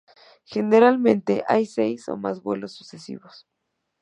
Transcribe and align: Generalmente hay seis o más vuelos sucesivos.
Generalmente 0.45 1.43
hay 1.47 1.67
seis 1.67 2.09
o 2.09 2.17
más 2.17 2.41
vuelos 2.41 2.71
sucesivos. 2.73 3.45